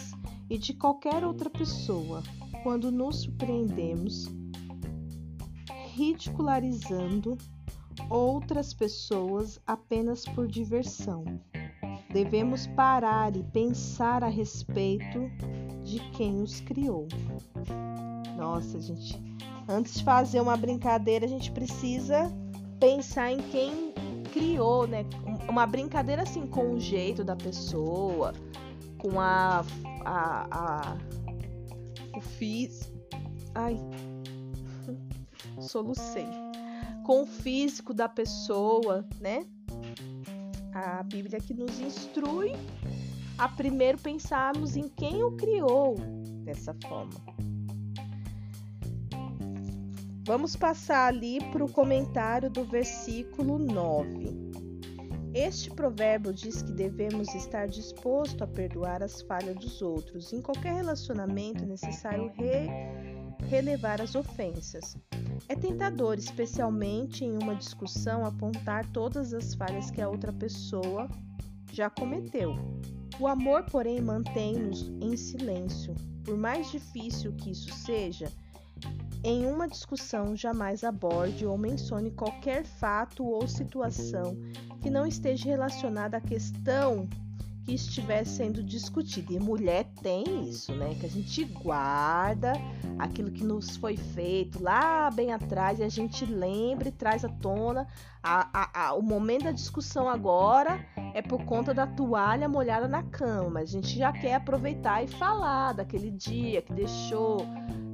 e 0.49 0.57
de 0.57 0.73
qualquer 0.73 1.25
outra 1.25 1.49
pessoa, 1.49 2.23
quando 2.63 2.89
nos 2.89 3.23
surpreendemos 3.23 4.29
ridicularizando 5.93 7.37
outras 8.09 8.73
pessoas 8.73 9.59
apenas 9.67 10.23
por 10.23 10.47
diversão. 10.47 11.25
Devemos 12.13 12.65
parar 12.67 13.35
e 13.35 13.43
pensar 13.43 14.23
a 14.23 14.29
respeito 14.29 15.29
de 15.83 15.99
quem 16.11 16.41
os 16.41 16.61
criou. 16.61 17.09
Nossa, 18.37 18.79
gente, 18.79 19.19
antes 19.71 19.95
de 19.95 20.03
fazer 20.03 20.41
uma 20.41 20.57
brincadeira, 20.57 21.25
a 21.25 21.29
gente 21.29 21.51
precisa 21.51 22.31
pensar 22.79 23.31
em 23.31 23.41
quem 23.49 23.93
criou, 24.31 24.87
né? 24.87 25.05
Uma 25.47 25.65
brincadeira 25.65 26.23
assim 26.23 26.45
com 26.47 26.73
o 26.73 26.79
jeito 26.79 27.23
da 27.23 27.35
pessoa, 27.35 28.33
com 28.97 29.19
a 29.19 29.63
a, 30.05 30.47
a 30.51 30.97
o 32.17 32.21
físico. 32.21 32.91
Ai, 33.55 33.77
solucei. 35.59 36.27
Com 37.05 37.23
o 37.23 37.25
físico 37.25 37.93
da 37.93 38.07
pessoa, 38.07 39.05
né? 39.19 39.45
A 40.73 41.03
Bíblia 41.03 41.39
que 41.39 41.53
nos 41.53 41.79
instrui 41.79 42.53
a 43.37 43.49
primeiro 43.49 43.97
pensarmos 43.97 44.77
em 44.77 44.87
quem 44.87 45.23
o 45.23 45.31
criou 45.31 45.95
dessa 46.43 46.73
forma. 46.87 47.19
Vamos 50.23 50.55
passar 50.55 51.07
ali 51.07 51.39
para 51.51 51.65
o 51.65 51.71
comentário 51.71 52.47
do 52.47 52.63
versículo 52.63 53.57
9. 53.57 54.51
Este 55.33 55.71
provérbio 55.71 56.31
diz 56.31 56.61
que 56.61 56.71
devemos 56.71 57.33
estar 57.33 57.67
disposto 57.67 58.43
a 58.43 58.47
perdoar 58.47 59.01
as 59.01 59.23
falhas 59.23 59.55
dos 59.55 59.81
outros. 59.81 60.31
Em 60.31 60.39
qualquer 60.39 60.75
relacionamento 60.75 61.63
é 61.63 61.65
necessário 61.65 62.31
re 62.35 62.67
relevar 63.49 63.99
as 63.99 64.13
ofensas. 64.13 64.95
É 65.49 65.55
tentador, 65.55 66.19
especialmente 66.19 67.25
em 67.25 67.35
uma 67.41 67.55
discussão, 67.55 68.23
apontar 68.23 68.85
todas 68.91 69.33
as 69.33 69.55
falhas 69.55 69.89
que 69.89 70.01
a 70.01 70.07
outra 70.07 70.31
pessoa 70.31 71.09
já 71.73 71.89
cometeu. 71.89 72.53
O 73.19 73.27
amor, 73.27 73.63
porém, 73.63 73.99
mantém-nos 73.99 74.83
em 75.01 75.17
silêncio. 75.17 75.95
Por 76.23 76.37
mais 76.37 76.69
difícil 76.69 77.33
que 77.33 77.51
isso 77.51 77.73
seja, 77.73 78.31
em 79.23 79.45
uma 79.45 79.67
discussão, 79.67 80.35
jamais 80.35 80.83
aborde 80.83 81.45
ou 81.45 81.57
mencione 81.57 82.11
qualquer 82.11 82.63
fato 82.63 83.23
ou 83.23 83.47
situação 83.47 84.35
que 84.81 84.89
não 84.89 85.05
esteja 85.05 85.45
relacionada 85.45 86.17
à 86.17 86.21
questão 86.21 87.07
que 87.63 87.73
estiver 87.73 88.25
sendo 88.25 88.63
discutida. 88.63 89.33
E 89.33 89.39
mulher 89.39 89.85
tem 90.01 90.49
isso, 90.49 90.73
né? 90.73 90.95
Que 90.95 91.05
a 91.05 91.09
gente 91.09 91.43
guarda 91.43 92.53
aquilo 92.97 93.31
que 93.31 93.43
nos 93.43 93.77
foi 93.77 93.95
feito 93.95 94.61
lá 94.61 95.11
bem 95.11 95.31
atrás 95.31 95.79
e 95.79 95.83
a 95.83 95.89
gente 95.89 96.25
lembra 96.25 96.89
e 96.89 96.91
traz 96.91 97.23
à 97.23 97.29
tona. 97.29 97.87
A, 98.23 98.49
a, 98.53 98.87
a, 98.87 98.93
o 98.93 99.01
momento 99.03 99.43
da 99.43 99.51
discussão 99.51 100.09
agora 100.09 100.83
é 101.13 101.21
por 101.21 101.43
conta 101.45 101.73
da 101.73 101.85
toalha 101.85 102.49
molhada 102.49 102.87
na 102.87 103.03
cama, 103.03 103.59
a 103.59 103.65
gente 103.65 103.97
já 103.97 104.11
quer 104.11 104.35
aproveitar 104.35 105.03
e 105.03 105.07
falar 105.07 105.73
daquele 105.73 106.11
dia 106.11 106.61
que 106.61 106.73
deixou 106.73 107.45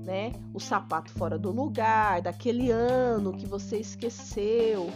né? 0.07 0.31
O 0.53 0.59
sapato 0.59 1.11
fora 1.11 1.37
do 1.37 1.51
lugar, 1.51 2.21
daquele 2.21 2.71
ano 2.71 3.33
que 3.33 3.45
você 3.45 3.77
esqueceu 3.77 4.89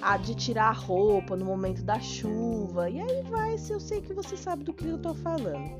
a 0.00 0.16
de 0.16 0.34
tirar 0.34 0.68
a 0.68 0.72
roupa 0.72 1.36
no 1.36 1.44
momento 1.44 1.82
da 1.82 2.00
chuva. 2.00 2.88
E 2.88 2.98
aí 2.98 3.22
vai, 3.24 3.58
se 3.58 3.70
eu 3.70 3.78
sei 3.78 4.00
que 4.00 4.14
você 4.14 4.34
sabe 4.34 4.64
do 4.64 4.72
que 4.72 4.86
eu 4.86 4.98
tô 4.98 5.14
falando. 5.14 5.70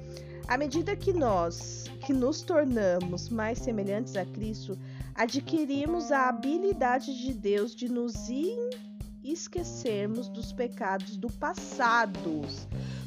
À 0.46 0.58
medida 0.58 0.94
que 0.94 1.12
nós 1.12 1.86
que 2.04 2.12
nos 2.12 2.42
tornamos 2.42 3.30
mais 3.30 3.58
semelhantes 3.58 4.14
a 4.14 4.26
Cristo, 4.26 4.78
adquirimos 5.14 6.12
a 6.12 6.28
habilidade 6.28 7.18
de 7.18 7.32
Deus 7.32 7.74
de 7.74 7.88
nos 7.88 8.28
esquecermos 9.32 10.28
dos 10.28 10.52
pecados 10.52 11.16
do 11.16 11.30
passado 11.30 12.42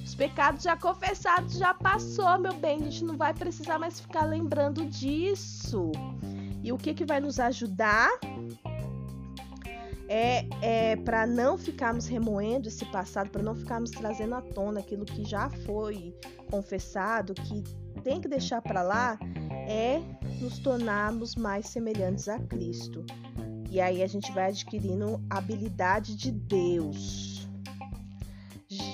os 0.09 0.15
pecados 0.15 0.63
já 0.63 0.75
confessados 0.75 1.53
já 1.53 1.71
passou, 1.71 2.39
meu 2.39 2.53
bem. 2.53 2.77
A 2.77 2.83
gente 2.85 3.05
não 3.05 3.15
vai 3.15 3.31
precisar 3.31 3.77
mais 3.77 3.99
ficar 3.99 4.23
lembrando 4.23 4.83
disso. 4.87 5.91
E 6.63 6.71
o 6.71 6.79
que, 6.79 6.95
que 6.95 7.05
vai 7.05 7.19
nos 7.19 7.39
ajudar 7.39 8.09
é, 10.07 10.47
é 10.63 10.95
para 10.95 11.27
não 11.27 11.59
ficarmos 11.59 12.07
remoendo 12.07 12.67
esse 12.67 12.83
passado, 12.85 13.29
para 13.29 13.43
não 13.43 13.53
ficarmos 13.53 13.91
trazendo 13.91 14.33
à 14.33 14.41
tona 14.41 14.79
aquilo 14.79 15.05
que 15.05 15.23
já 15.23 15.47
foi 15.47 16.11
confessado, 16.49 17.35
que 17.35 17.63
tem 18.01 18.19
que 18.19 18.27
deixar 18.27 18.63
para 18.63 18.81
lá, 18.81 19.19
é 19.67 20.01
nos 20.41 20.57
tornarmos 20.57 21.35
mais 21.35 21.67
semelhantes 21.67 22.27
a 22.27 22.39
Cristo. 22.39 23.05
E 23.69 23.79
aí 23.79 24.01
a 24.01 24.07
gente 24.07 24.31
vai 24.31 24.49
adquirindo 24.49 25.21
habilidade 25.29 26.15
de 26.15 26.31
Deus 26.31 27.29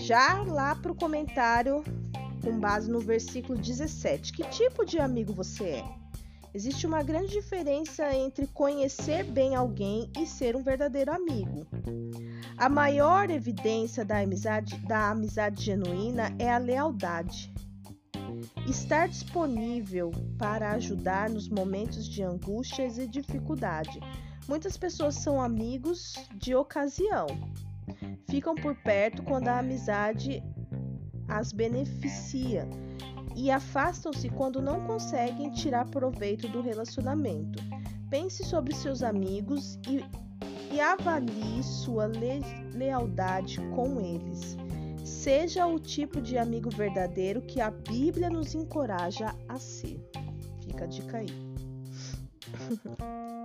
já 0.05 0.43
lá 0.43 0.75
para 0.75 0.91
o 0.91 0.95
comentário 0.95 1.83
com 2.43 2.59
base 2.59 2.89
no 2.89 2.99
versículo 2.99 3.57
17. 3.57 4.31
Que 4.31 4.43
tipo 4.45 4.85
de 4.85 4.99
amigo 4.99 5.33
você 5.33 5.63
é? 5.63 5.85
Existe 6.53 6.87
uma 6.87 7.03
grande 7.03 7.33
diferença 7.33 8.15
entre 8.15 8.47
conhecer 8.47 9.25
bem 9.25 9.55
alguém 9.55 10.09
e 10.17 10.25
ser 10.25 10.55
um 10.55 10.63
verdadeiro 10.63 11.11
amigo. 11.11 11.67
A 12.55 12.69
maior 12.69 13.29
evidência 13.29 14.05
da 14.05 14.19
amizade, 14.19 14.77
da 14.87 15.09
amizade 15.09 15.61
genuína 15.65 16.33
é 16.39 16.49
a 16.49 16.57
lealdade. 16.57 17.53
Estar 18.67 19.09
disponível 19.09 20.11
para 20.37 20.71
ajudar 20.71 21.29
nos 21.29 21.49
momentos 21.49 22.07
de 22.07 22.23
angústias 22.23 22.97
e 22.97 23.07
dificuldade. 23.07 23.99
Muitas 24.47 24.77
pessoas 24.77 25.15
são 25.15 25.41
amigos 25.41 26.13
de 26.35 26.53
ocasião, 26.53 27.25
ficam 28.29 28.53
por 28.55 28.75
perto 28.75 29.23
quando 29.23 29.47
a 29.47 29.59
amizade 29.59 30.43
as 31.27 31.51
beneficia 31.51 32.67
e 33.35 33.51
afastam-se 33.51 34.29
quando 34.29 34.61
não 34.61 34.85
conseguem 34.85 35.51
tirar 35.51 35.89
proveito 35.89 36.47
do 36.47 36.61
relacionamento. 36.61 37.61
Pense 38.09 38.45
sobre 38.45 38.73
seus 38.73 39.01
amigos 39.01 39.79
e, 39.87 40.05
e 40.73 40.79
avalie 40.79 41.63
sua 41.63 42.05
le 42.05 42.39
lealdade 42.73 43.57
com 43.73 43.99
eles. 43.99 44.55
Seja 45.03 45.65
o 45.65 45.79
tipo 45.79 46.21
de 46.21 46.37
amigo 46.37 46.69
verdadeiro 46.69 47.41
que 47.41 47.59
a 47.59 47.71
Bíblia 47.71 48.29
nos 48.29 48.55
encoraja 48.55 49.35
a 49.47 49.57
ser. 49.57 49.99
Fica 50.61 50.85
a 50.85 50.87
dica 50.87 51.17
aí. 51.17 51.25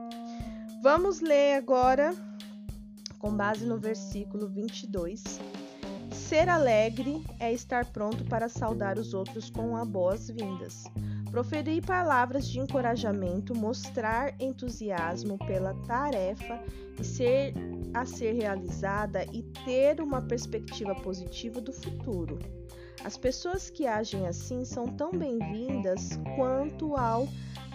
Vamos 0.83 1.21
ler 1.21 1.57
agora 1.57 2.15
com 3.19 3.37
base 3.37 3.67
no 3.67 3.77
versículo 3.77 4.49
22. 4.49 5.23
Ser 6.11 6.49
alegre 6.49 7.23
é 7.39 7.53
estar 7.53 7.85
pronto 7.85 8.25
para 8.25 8.49
saudar 8.49 8.99
os 8.99 9.13
outros 9.13 9.51
com 9.51 9.85
boas-vindas. 9.85 10.85
Proferir 11.31 11.85
palavras 11.85 12.49
de 12.49 12.61
encorajamento, 12.61 13.55
mostrar 13.55 14.35
entusiasmo 14.41 15.37
pela 15.47 15.75
tarefa 15.87 16.59
e 16.99 17.05
ser 17.05 17.53
a 17.93 18.07
ser 18.07 18.33
realizada 18.33 19.27
e 19.35 19.43
ter 19.67 20.01
uma 20.01 20.23
perspectiva 20.23 20.95
positiva 20.95 21.61
do 21.61 21.75
futuro. 21.75 22.39
As 23.05 23.19
pessoas 23.19 23.69
que 23.69 23.87
agem 23.87 24.27
assim 24.27 24.65
são 24.65 24.87
tão 24.87 25.11
bem-vindas 25.11 26.19
quanto 26.37 26.97
ao 26.97 27.29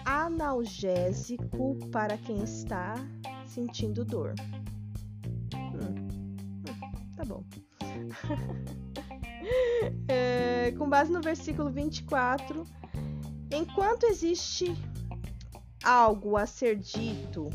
analgésico 0.06 1.76
para 1.90 2.16
quem 2.16 2.44
está 2.44 2.94
sentindo 3.44 4.04
dor. 4.04 4.34
Hum, 5.52 6.06
hum, 6.64 7.14
tá 7.16 7.24
bom. 7.24 7.42
é, 10.06 10.72
com 10.78 10.88
base 10.88 11.10
no 11.10 11.20
versículo 11.20 11.70
24, 11.70 12.64
enquanto 13.52 14.04
existe 14.04 14.72
algo 15.82 16.36
a 16.36 16.46
ser 16.46 16.76
dito 16.76 17.50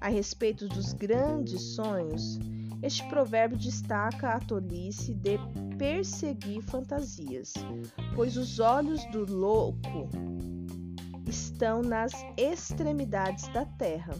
a 0.00 0.08
respeito 0.08 0.66
dos 0.68 0.94
grandes 0.94 1.74
sonhos, 1.74 2.38
este 2.82 3.06
provérbio 3.08 3.58
destaca 3.58 4.30
a 4.30 4.40
tolice 4.40 5.14
de 5.14 5.38
perseguir 5.78 6.62
fantasias, 6.62 7.52
pois 8.14 8.38
os 8.38 8.58
olhos 8.58 9.04
do 9.12 9.24
louco 9.30 10.08
estão 11.32 11.80
nas 11.80 12.12
extremidades 12.36 13.48
da 13.48 13.64
terra. 13.64 14.12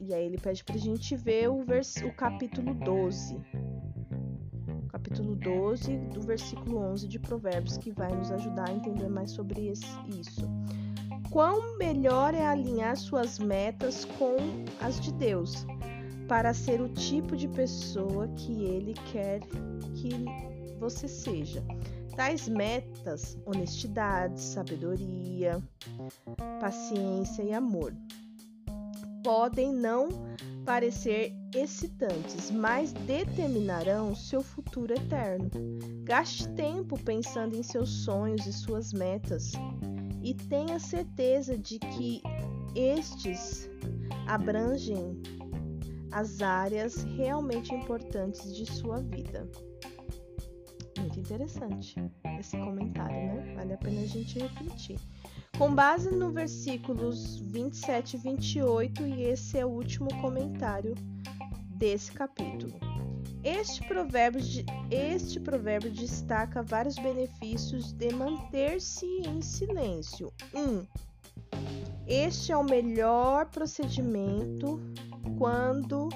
E 0.00 0.12
aí 0.12 0.26
ele 0.26 0.38
pede 0.38 0.64
para 0.64 0.74
a 0.74 0.78
gente 0.78 1.14
ver 1.14 1.48
o, 1.48 1.62
vers 1.62 1.96
o 1.98 2.12
capítulo 2.12 2.74
12. 2.74 3.40
Capítulo 4.88 5.36
12, 5.36 5.96
do 6.12 6.20
versículo 6.20 6.78
11 6.78 7.06
de 7.06 7.18
Provérbios, 7.20 7.78
que 7.78 7.92
vai 7.92 8.10
nos 8.12 8.32
ajudar 8.32 8.68
a 8.68 8.72
entender 8.72 9.08
mais 9.08 9.30
sobre 9.30 9.68
esse, 9.68 9.86
isso. 10.08 10.48
Quão 11.30 11.78
melhor 11.78 12.34
é 12.34 12.44
alinhar 12.44 12.96
suas 12.96 13.38
metas 13.38 14.04
com 14.04 14.36
as 14.80 14.98
de 15.00 15.12
Deus, 15.12 15.64
para 16.26 16.52
ser 16.52 16.80
o 16.80 16.88
tipo 16.88 17.36
de 17.36 17.46
pessoa 17.46 18.26
que 18.36 18.64
Ele 18.64 18.94
quer 19.12 19.40
que 19.94 20.10
você 20.80 21.06
seja. 21.06 21.62
Tais 22.14 22.48
metas, 22.48 23.38
honestidade, 23.46 24.40
sabedoria, 24.40 25.62
paciência 26.60 27.42
e 27.42 27.52
amor, 27.52 27.94
podem 29.22 29.72
não 29.72 30.08
parecer 30.64 31.32
excitantes, 31.54 32.50
mas 32.50 32.92
determinarão 32.92 34.14
seu 34.14 34.42
futuro 34.42 34.92
eterno. 34.92 35.50
Gaste 36.04 36.48
tempo 36.50 36.98
pensando 36.98 37.56
em 37.56 37.62
seus 37.62 38.04
sonhos 38.04 38.46
e 38.46 38.52
suas 38.52 38.92
metas 38.92 39.52
e 40.22 40.34
tenha 40.34 40.78
certeza 40.78 41.56
de 41.56 41.78
que 41.78 42.22
estes 42.74 43.68
abrangem 44.26 45.20
as 46.12 46.40
áreas 46.40 47.02
realmente 47.16 47.74
importantes 47.74 48.54
de 48.54 48.66
sua 48.66 49.00
vida. 49.00 49.48
Muito 51.00 51.18
interessante 51.18 51.96
esse 52.38 52.56
comentário, 52.58 53.16
né? 53.16 53.54
Vale 53.56 53.72
a 53.72 53.78
pena 53.78 54.02
a 54.02 54.06
gente 54.06 54.38
refletir. 54.38 54.98
Com 55.56 55.74
base 55.74 56.10
no 56.10 56.30
versículos 56.30 57.38
27 57.38 58.14
e 58.14 58.18
28, 58.18 59.06
e 59.06 59.22
esse 59.22 59.58
é 59.58 59.64
o 59.64 59.70
último 59.70 60.08
comentário 60.20 60.94
desse 61.70 62.12
capítulo. 62.12 62.78
Este 63.42 63.82
provérbio, 63.88 64.42
este 64.90 65.40
provérbio 65.40 65.90
destaca 65.90 66.62
vários 66.62 66.96
benefícios 66.96 67.92
de 67.92 68.12
manter-se 68.12 69.06
em 69.26 69.40
silêncio. 69.40 70.30
1. 70.54 70.60
Um, 70.60 70.86
este 72.06 72.52
é 72.52 72.56
o 72.56 72.64
melhor 72.64 73.46
procedimento 73.46 74.78
quando 75.38 76.10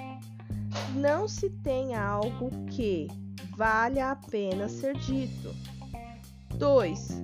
não 0.94 1.26
se 1.26 1.48
tem 1.48 1.94
algo 1.94 2.50
que 2.66 3.08
valha 3.56 4.10
a 4.10 4.16
pena 4.16 4.68
ser 4.68 4.96
dito. 4.98 5.54
2. 6.56 7.22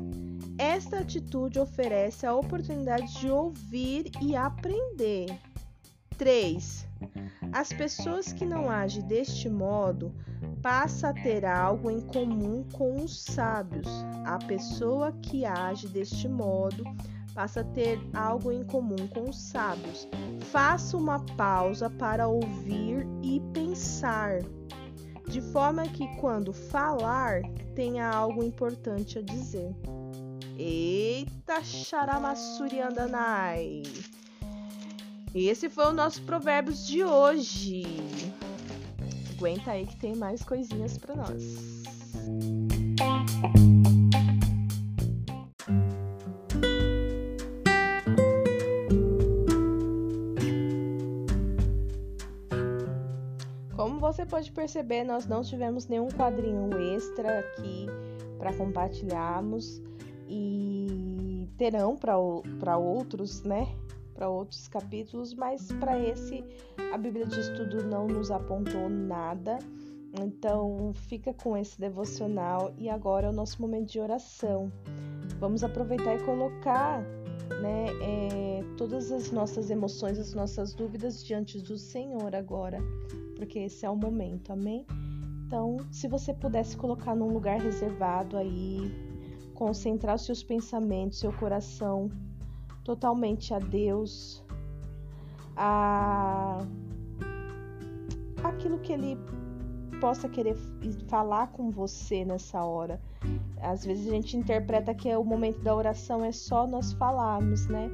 Esta 0.58 0.98
atitude 0.98 1.58
oferece 1.58 2.26
a 2.26 2.34
oportunidade 2.34 3.18
de 3.18 3.30
ouvir 3.30 4.10
e 4.20 4.36
aprender. 4.36 5.38
3. 6.18 6.86
As 7.52 7.72
pessoas 7.72 8.32
que 8.32 8.44
não 8.44 8.70
agem 8.70 9.02
deste 9.06 9.48
modo 9.48 10.14
passam 10.62 11.10
a 11.10 11.14
ter 11.14 11.44
algo 11.44 11.90
em 11.90 12.00
comum 12.00 12.64
com 12.72 13.02
os 13.02 13.22
sábios. 13.22 13.88
A 14.24 14.38
pessoa 14.38 15.12
que 15.22 15.44
age 15.44 15.88
deste 15.88 16.28
modo 16.28 16.84
passa 17.34 17.60
a 17.60 17.64
ter 17.64 17.98
algo 18.12 18.52
em 18.52 18.62
comum 18.64 19.08
com 19.08 19.30
os 19.30 19.40
sábios. 19.40 20.06
Faça 20.50 20.96
uma 20.96 21.18
pausa 21.36 21.88
para 21.88 22.28
ouvir 22.28 23.06
e 23.22 23.40
pensar, 23.52 24.40
de 25.30 25.40
forma 25.40 25.84
que 25.84 26.08
quando 26.16 26.52
falar 26.52 27.42
tenha 27.74 28.08
algo 28.08 28.42
importante 28.42 29.18
a 29.18 29.22
dizer. 29.22 29.72
Eita, 30.58 31.62
Charamassuri 31.62 32.80
Andanai! 32.80 33.82
Esse 35.32 35.68
foi 35.70 35.86
o 35.86 35.92
nosso 35.92 36.20
Provérbios 36.22 36.84
de 36.86 37.04
hoje. 37.04 37.84
Aguenta 39.36 39.70
aí 39.70 39.86
que 39.86 39.96
tem 39.96 40.16
mais 40.16 40.42
coisinhas 40.42 40.98
para 40.98 41.14
nós. 41.14 41.42
Pode 54.30 54.52
perceber, 54.52 55.02
nós 55.02 55.26
não 55.26 55.42
tivemos 55.42 55.88
nenhum 55.88 56.08
quadrinho 56.08 56.70
extra 56.94 57.40
aqui 57.40 57.86
para 58.38 58.54
compartilharmos 58.54 59.82
e 60.28 61.48
terão 61.58 61.96
para 61.96 62.78
outros, 62.78 63.42
né? 63.42 63.66
para 64.14 64.28
outros 64.28 64.68
capítulos, 64.68 65.32
mas 65.32 65.72
para 65.72 65.98
esse 65.98 66.44
a 66.92 66.98
Bíblia 66.98 67.24
de 67.24 67.40
Estudo 67.40 67.84
não 67.84 68.06
nos 68.06 68.30
apontou 68.30 68.88
nada. 68.88 69.58
Então 70.20 70.92
fica 71.08 71.32
com 71.32 71.56
esse 71.56 71.80
devocional 71.80 72.72
e 72.76 72.88
agora 72.88 73.28
é 73.28 73.30
o 73.30 73.32
nosso 73.32 73.62
momento 73.62 73.90
de 73.90 73.98
oração. 73.98 74.70
Vamos 75.38 75.64
aproveitar 75.64 76.16
e 76.16 76.22
colocar 76.22 77.00
né, 77.62 77.86
é, 78.02 78.64
todas 78.76 79.10
as 79.10 79.30
nossas 79.30 79.70
emoções, 79.70 80.18
as 80.18 80.34
nossas 80.34 80.74
dúvidas 80.74 81.24
diante 81.24 81.58
do 81.58 81.78
Senhor 81.78 82.34
agora, 82.34 82.78
porque 83.40 83.60
esse 83.60 83.86
é 83.86 83.90
o 83.90 83.96
momento, 83.96 84.52
amém? 84.52 84.84
Então, 85.46 85.78
se 85.90 86.06
você 86.06 86.34
pudesse 86.34 86.76
colocar 86.76 87.16
num 87.16 87.32
lugar 87.32 87.58
reservado 87.58 88.36
aí, 88.36 88.92
concentrar 89.54 90.16
os 90.16 90.26
seus 90.26 90.42
pensamentos, 90.42 91.20
seu 91.20 91.32
coração 91.32 92.10
totalmente 92.84 93.54
a 93.54 93.58
Deus, 93.58 94.44
a 95.56 96.58
aquilo 98.44 98.78
que 98.80 98.92
Ele 98.92 99.16
possa 100.02 100.28
querer 100.28 100.54
falar 101.08 101.46
com 101.46 101.70
você 101.70 102.26
nessa 102.26 102.62
hora. 102.62 103.00
Às 103.62 103.86
vezes 103.86 104.06
a 104.06 104.10
gente 104.10 104.36
interpreta 104.36 104.92
que 104.94 105.08
o 105.16 105.24
momento 105.24 105.62
da 105.62 105.74
oração 105.74 106.22
é 106.22 106.30
só 106.30 106.66
nós 106.66 106.92
falarmos, 106.92 107.66
né? 107.68 107.90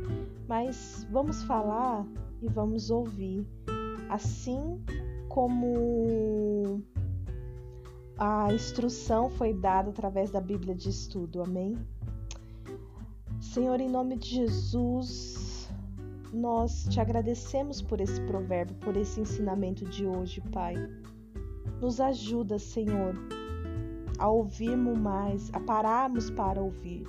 Mas 0.49 1.07
vamos 1.09 1.45
falar 1.45 2.05
e 2.43 2.49
vamos 2.49 2.91
ouvir. 2.91 3.47
Assim 4.11 4.85
como 5.37 6.83
a 8.17 8.51
instrução 8.55 9.29
foi 9.29 9.53
dada 9.53 9.91
através 9.91 10.31
da 10.31 10.41
Bíblia 10.41 10.75
de 10.75 10.89
estudo, 10.89 11.43
amém? 11.43 11.77
Senhor, 13.39 13.79
em 13.79 13.91
nome 13.91 14.17
de 14.17 14.31
Jesus, 14.31 15.69
nós 16.33 16.87
te 16.89 17.01
agradecemos 17.01 17.83
por 17.83 18.01
esse 18.01 18.19
provérbio, 18.23 18.75
por 18.77 18.97
esse 18.97 19.21
ensinamento 19.21 19.85
de 19.85 20.07
hoje, 20.07 20.41
Pai. 20.41 20.75
Nos 21.83 22.01
ajuda, 22.01 22.59
Senhor, 22.59 23.15
a 24.19 24.31
ouvirmos 24.31 24.99
mais, 24.99 25.51
a 25.53 25.61
pararmos 25.61 26.31
para 26.31 26.63
ouvir, 26.63 27.07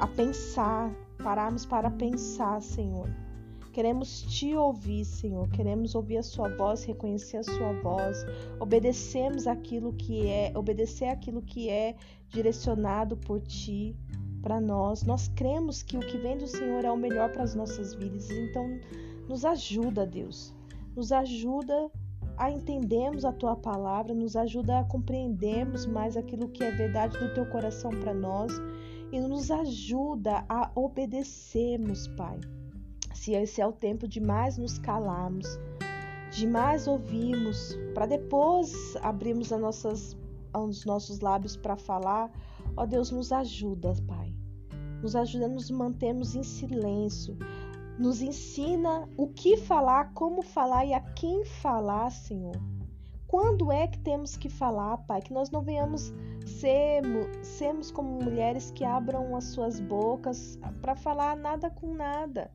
a 0.00 0.06
pensar, 0.06 0.90
pararmos 1.22 1.66
para 1.66 1.90
pensar, 1.90 2.62
Senhor. 2.62 3.10
Queremos 3.72 4.22
te 4.22 4.54
ouvir, 4.54 5.04
Senhor. 5.04 5.48
Queremos 5.48 5.94
ouvir 5.94 6.18
a 6.18 6.22
sua 6.22 6.48
voz, 6.56 6.84
reconhecer 6.84 7.38
a 7.38 7.42
sua 7.42 7.72
voz, 7.72 8.26
obedecemos 8.60 9.46
aquilo 9.46 9.94
que 9.94 10.26
é, 10.26 10.52
obedecer 10.54 11.06
aquilo 11.06 11.40
que 11.40 11.70
é 11.70 11.96
direcionado 12.28 13.16
por 13.16 13.40
ti 13.40 13.96
para 14.42 14.60
nós. 14.60 15.04
Nós 15.04 15.28
cremos 15.28 15.82
que 15.82 15.96
o 15.96 16.00
que 16.00 16.18
vem 16.18 16.36
do 16.36 16.46
Senhor 16.46 16.84
é 16.84 16.90
o 16.90 16.96
melhor 16.96 17.32
para 17.32 17.44
as 17.44 17.54
nossas 17.54 17.94
vidas. 17.94 18.30
Então, 18.30 18.78
nos 19.26 19.42
ajuda, 19.42 20.06
Deus. 20.06 20.54
Nos 20.94 21.10
ajuda 21.10 21.90
a 22.36 22.50
entendermos 22.50 23.24
a 23.24 23.32
tua 23.32 23.56
palavra, 23.56 24.12
nos 24.12 24.36
ajuda 24.36 24.80
a 24.80 24.84
compreendermos 24.84 25.86
mais 25.86 26.16
aquilo 26.16 26.48
que 26.48 26.62
é 26.62 26.70
verdade 26.70 27.18
do 27.18 27.32
teu 27.32 27.46
coração 27.46 27.90
para 27.90 28.12
nós 28.12 28.52
e 29.10 29.20
nos 29.20 29.50
ajuda 29.50 30.44
a 30.48 30.70
obedecermos, 30.74 32.08
Pai. 32.08 32.38
Se 33.14 33.32
esse 33.32 33.60
é 33.60 33.66
o 33.66 33.72
tempo 33.72 34.08
de 34.08 34.20
mais 34.20 34.58
nos 34.58 34.78
calarmos, 34.78 35.58
de 36.30 36.46
mais 36.46 36.88
ouvirmos, 36.88 37.76
para 37.94 38.06
depois 38.06 38.96
abrirmos 39.02 39.52
as 39.52 39.60
nossas, 39.60 40.16
os 40.54 40.84
nossos 40.84 41.20
lábios 41.20 41.56
para 41.56 41.76
falar. 41.76 42.30
Ó 42.76 42.86
Deus, 42.86 43.10
nos 43.10 43.32
ajuda, 43.32 43.94
Pai. 44.06 44.34
Nos 45.02 45.14
ajuda 45.14 45.44
a 45.44 45.48
nos 45.48 45.70
mantermos 45.70 46.34
em 46.34 46.42
silêncio. 46.42 47.36
Nos 47.98 48.22
ensina 48.22 49.06
o 49.16 49.28
que 49.28 49.58
falar, 49.58 50.14
como 50.14 50.40
falar 50.40 50.86
e 50.86 50.94
a 50.94 51.00
quem 51.00 51.44
falar, 51.44 52.10
Senhor. 52.10 52.56
Quando 53.26 53.70
é 53.70 53.86
que 53.86 53.98
temos 53.98 54.36
que 54.36 54.48
falar, 54.48 54.96
Pai? 54.98 55.20
Que 55.20 55.32
nós 55.32 55.50
não 55.50 55.62
venhamos 55.62 56.12
sermos 56.46 57.90
como 57.90 58.22
mulheres 58.22 58.70
que 58.70 58.84
abram 58.84 59.36
as 59.36 59.44
suas 59.44 59.80
bocas 59.80 60.58
para 60.80 60.94
falar 60.94 61.36
nada 61.36 61.70
com 61.70 61.94
nada. 61.94 62.50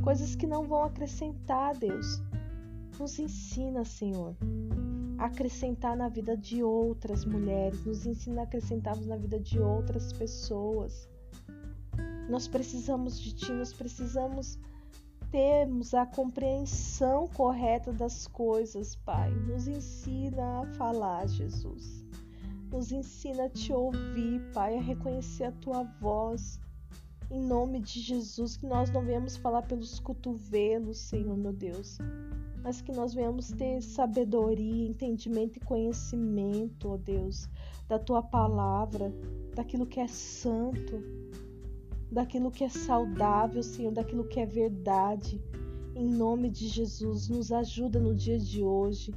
Coisas 0.00 0.34
que 0.34 0.46
não 0.46 0.64
vão 0.64 0.84
acrescentar, 0.84 1.76
Deus. 1.76 2.22
Nos 2.98 3.18
ensina, 3.18 3.84
Senhor, 3.84 4.36
a 5.18 5.26
acrescentar 5.26 5.96
na 5.96 6.08
vida 6.08 6.36
de 6.36 6.62
outras 6.62 7.24
mulheres, 7.24 7.84
nos 7.84 8.06
ensina 8.06 8.40
a 8.40 8.44
acrescentarmos 8.44 9.06
na 9.06 9.16
vida 9.16 9.38
de 9.38 9.60
outras 9.60 10.12
pessoas. 10.12 11.08
Nós 12.28 12.48
precisamos 12.48 13.18
de 13.20 13.34
Ti, 13.34 13.52
nós 13.52 13.72
precisamos 13.72 14.58
termos 15.30 15.94
a 15.94 16.04
compreensão 16.04 17.26
correta 17.28 17.90
das 17.90 18.26
coisas, 18.26 18.94
Pai. 18.94 19.30
Nos 19.30 19.66
ensina 19.66 20.60
a 20.60 20.66
falar, 20.74 21.26
Jesus. 21.26 22.04
Nos 22.70 22.92
ensina 22.92 23.44
a 23.44 23.48
te 23.48 23.72
ouvir, 23.72 24.40
Pai, 24.52 24.76
a 24.76 24.80
reconhecer 24.80 25.44
a 25.44 25.52
tua 25.52 25.82
voz. 26.00 26.60
Em 27.30 27.40
nome 27.40 27.80
de 27.80 28.00
Jesus, 28.00 28.56
que 28.56 28.66
nós 28.66 28.90
não 28.90 29.04
venhamos 29.04 29.36
falar 29.36 29.62
pelos 29.62 29.98
cotovelos, 29.98 30.98
Senhor 30.98 31.36
meu 31.36 31.52
Deus, 31.52 31.98
mas 32.62 32.80
que 32.80 32.92
nós 32.92 33.14
venhamos 33.14 33.50
ter 33.50 33.82
sabedoria, 33.82 34.88
entendimento 34.88 35.56
e 35.56 35.60
conhecimento, 35.60 36.90
ó 36.90 36.96
Deus, 36.96 37.48
da 37.88 37.98
tua 37.98 38.22
palavra, 38.22 39.12
daquilo 39.54 39.86
que 39.86 40.00
é 40.00 40.06
santo 40.06 41.02
daquilo 42.12 42.50
que 42.50 42.62
é 42.62 42.68
saudável, 42.68 43.62
Senhor, 43.62 43.90
daquilo 43.90 44.28
que 44.28 44.38
é 44.38 44.44
verdade. 44.44 45.40
Em 45.94 46.06
nome 46.06 46.50
de 46.50 46.68
Jesus, 46.68 47.28
nos 47.28 47.50
ajuda 47.50 47.98
no 47.98 48.14
dia 48.14 48.38
de 48.38 48.62
hoje. 48.62 49.14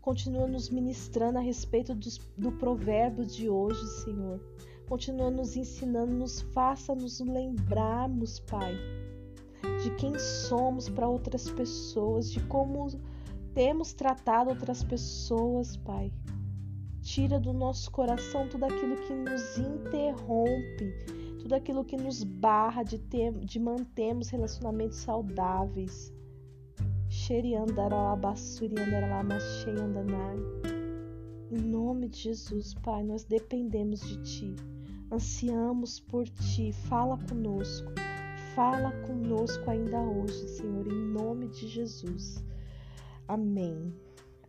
Continua 0.00 0.48
nos 0.48 0.68
ministrando 0.68 1.38
a 1.38 1.40
respeito 1.40 1.94
do, 1.94 2.08
do 2.36 2.52
provérbio 2.52 3.24
de 3.24 3.48
hoje, 3.48 3.86
Senhor. 4.02 4.40
Continua 4.88 5.30
nos 5.30 5.54
ensinando, 5.54 6.14
nos 6.14 6.40
faça 6.40 6.94
nos 6.94 7.20
lembrarmos, 7.20 8.40
Pai, 8.40 8.74
de 9.82 9.90
quem 9.96 10.18
somos 10.18 10.88
para 10.88 11.06
outras 11.06 11.50
pessoas, 11.50 12.30
de 12.30 12.40
como 12.44 12.88
temos 13.52 13.92
tratado 13.92 14.48
outras 14.48 14.82
pessoas, 14.82 15.76
Pai. 15.76 16.10
Tira 17.02 17.38
do 17.38 17.52
nosso 17.52 17.90
coração 17.90 18.48
tudo 18.48 18.64
aquilo 18.64 18.96
que 18.96 19.14
nos 19.14 19.58
interrompe, 19.58 20.92
tudo 21.38 21.54
aquilo 21.54 21.84
que 21.84 21.96
nos 21.96 22.24
barra 22.24 22.82
de, 22.82 22.98
ter, 22.98 23.32
de 23.32 23.60
mantermos 23.60 24.30
relacionamentos 24.30 24.98
saudáveis. 24.98 26.10
Em 31.50 31.60
nome 31.62 32.08
de 32.08 32.18
Jesus, 32.18 32.74
Pai, 32.74 33.02
nós 33.02 33.24
dependemos 33.24 34.00
de 34.00 34.16
Ti, 34.22 34.56
ansiamos 35.10 36.00
por 36.00 36.28
Ti. 36.28 36.72
Fala 36.72 37.18
conosco, 37.28 37.92
fala 38.54 38.92
conosco 39.06 39.70
ainda 39.70 40.00
hoje, 40.00 40.48
Senhor, 40.48 40.86
em 40.86 41.12
nome 41.12 41.48
de 41.48 41.68
Jesus. 41.68 42.44
Amém. 43.26 43.92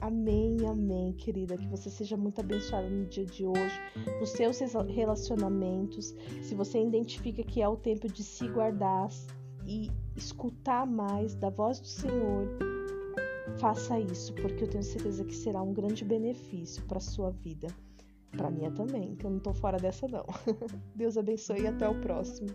Amém, 0.01 0.57
amém, 0.65 1.13
querida. 1.13 1.57
Que 1.57 1.67
você 1.67 1.89
seja 1.89 2.15
muito 2.15 2.39
abençoada 2.39 2.89
no 2.89 3.05
dia 3.05 3.25
de 3.25 3.45
hoje, 3.45 3.79
nos 4.19 4.29
seus 4.29 4.59
relacionamentos. 4.87 6.15
Se 6.41 6.55
você 6.55 6.81
identifica 6.81 7.43
que 7.43 7.61
é 7.61 7.67
o 7.67 7.75
tempo 7.75 8.07
de 8.07 8.23
se 8.23 8.47
guardar 8.47 9.09
e 9.65 9.91
escutar 10.15 10.87
mais 10.87 11.35
da 11.35 11.49
voz 11.49 11.81
do 11.81 11.87
Senhor, 11.87 12.47
faça 13.59 13.99
isso, 13.99 14.33
porque 14.35 14.63
eu 14.63 14.69
tenho 14.69 14.83
certeza 14.83 15.25
que 15.25 15.35
será 15.35 15.61
um 15.61 15.73
grande 15.73 16.05
benefício 16.05 16.81
para 16.85 17.01
sua 17.01 17.31
vida. 17.31 17.67
Para 18.31 18.49
minha 18.49 18.71
também, 18.71 19.15
que 19.15 19.25
eu 19.25 19.31
não 19.31 19.39
tô 19.39 19.53
fora 19.53 19.77
dessa 19.77 20.07
não. 20.07 20.25
Deus 20.95 21.17
abençoe 21.17 21.61
e 21.61 21.67
até 21.67 21.87
o 21.87 21.99
próximo. 21.99 22.49